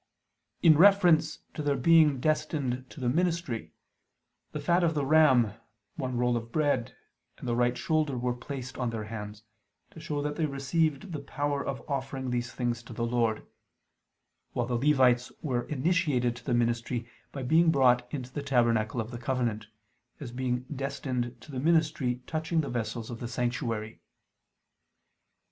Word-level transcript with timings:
In 0.63 0.79
reference 0.79 1.41
to 1.53 1.61
their 1.61 1.75
being 1.77 2.19
destined 2.19 2.89
to 2.89 2.99
the 2.99 3.07
ministry, 3.07 3.71
the 4.51 4.59
fat 4.59 4.83
of 4.83 4.95
the 4.95 5.05
ram, 5.05 5.53
one 5.95 6.17
roll 6.17 6.35
of 6.35 6.51
bread, 6.51 6.95
and 7.37 7.47
the 7.47 7.55
right 7.55 7.77
shoulder 7.77 8.17
were 8.17 8.33
placed 8.33 8.79
on 8.79 8.89
their 8.89 9.03
hands, 9.03 9.43
to 9.91 9.99
show 9.99 10.19
that 10.23 10.37
they 10.37 10.47
received 10.47 11.11
the 11.11 11.19
power 11.19 11.63
of 11.63 11.87
offering 11.87 12.31
these 12.31 12.51
things 12.51 12.81
to 12.81 12.93
the 12.93 13.05
Lord: 13.05 13.45
while 14.53 14.65
the 14.65 14.73
Levites 14.73 15.31
were 15.43 15.65
initiated 15.67 16.35
to 16.37 16.45
the 16.45 16.55
ministry 16.55 17.07
by 17.31 17.43
being 17.43 17.69
brought 17.69 18.11
into 18.11 18.33
the 18.33 18.41
tabernacle 18.41 18.99
of 18.99 19.11
the 19.11 19.19
covenant, 19.19 19.67
as 20.19 20.31
being 20.31 20.65
destined 20.75 21.39
to 21.41 21.51
the 21.51 21.59
ministry 21.59 22.23
touching 22.25 22.61
the 22.61 22.69
vessels 22.69 23.11
of 23.11 23.19
the 23.19 23.27
sanctuary. 23.27 24.01